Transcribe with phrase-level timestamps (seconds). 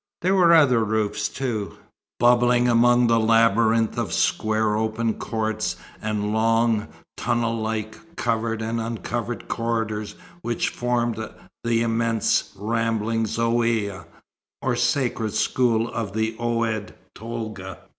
[0.23, 1.77] There were other roofs, too,
[2.19, 9.47] bubbling among the labyrinth of square open courts and long, tunnel like, covered and uncovered
[9.47, 11.19] corridors which formed
[11.63, 14.05] the immense, rambling Zaouïa,
[14.63, 17.77] or sacred school of Oued Tolga.